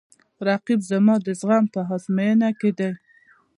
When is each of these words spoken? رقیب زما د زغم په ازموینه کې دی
رقیب 0.47 0.79
زما 0.89 1.15
د 1.25 1.27
زغم 1.39 1.65
په 1.73 1.79
ازموینه 1.95 2.49
کې 2.59 2.71
دی 2.79 2.91